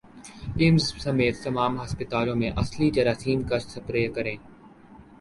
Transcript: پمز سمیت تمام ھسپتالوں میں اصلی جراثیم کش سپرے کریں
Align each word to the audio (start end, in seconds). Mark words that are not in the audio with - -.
پمز 0.53 0.83
سمیت 1.03 1.35
تمام 1.43 1.73
ھسپتالوں 1.81 2.35
میں 2.41 2.51
اصلی 2.61 2.89
جراثیم 2.95 3.39
کش 3.49 3.63
سپرے 3.73 4.07
کریں 4.15 4.35